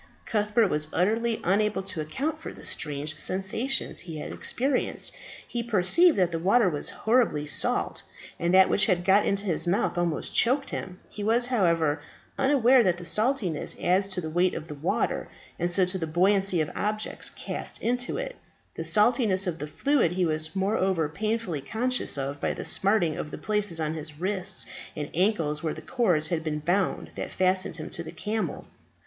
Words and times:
Cuthbert 0.25 0.67
was 0.69 0.87
utterly 0.91 1.39
unable 1.43 1.83
to 1.83 2.01
account 2.01 2.39
for 2.39 2.51
the 2.51 2.65
strange 2.65 3.19
sensations 3.19 3.99
he 3.99 4.17
had 4.17 4.31
experienced; 4.31 5.13
he 5.47 5.61
perceived 5.61 6.17
that 6.17 6.31
the 6.31 6.39
water 6.39 6.67
was 6.67 6.89
horribly 6.89 7.45
salt, 7.45 8.01
and 8.39 8.51
that 8.51 8.67
which 8.67 8.87
had 8.87 9.05
got 9.05 9.27
into 9.27 9.45
his 9.45 9.67
mouth 9.67 9.99
almost 9.99 10.33
choked 10.33 10.71
him. 10.71 10.99
He 11.07 11.23
was, 11.23 11.45
however, 11.45 12.01
unaware 12.35 12.81
that 12.81 12.97
saltness 13.05 13.75
adds 13.79 14.07
to 14.07 14.21
the 14.21 14.29
weight 14.31 14.55
of 14.55 14.81
water, 14.83 15.27
and 15.59 15.69
so 15.69 15.85
to 15.85 15.99
the 15.99 16.07
buoyancy 16.07 16.61
of 16.61 16.71
objects 16.75 17.29
cast 17.29 17.79
into 17.79 18.17
it. 18.17 18.37
The 18.73 18.83
saltness 18.83 19.45
of 19.45 19.59
the 19.59 19.67
fluid 19.67 20.13
he 20.13 20.25
was 20.25 20.55
moreover 20.55 21.09
painfully 21.09 21.61
conscious 21.61 22.17
of 22.17 22.41
by 22.41 22.55
the 22.55 22.65
smarting 22.65 23.17
of 23.17 23.29
the 23.29 23.37
places 23.37 23.79
on 23.79 23.93
his 23.93 24.19
wrists 24.19 24.65
and 24.95 25.11
ankles 25.13 25.61
where 25.61 25.75
the 25.75 25.81
cords 25.83 26.29
had 26.29 26.43
been 26.43 26.57
bound 26.57 27.11
that 27.13 27.31
fastened 27.31 27.77
him 27.77 27.91
to 27.91 28.01
the 28.01 28.11
camel. 28.11 28.65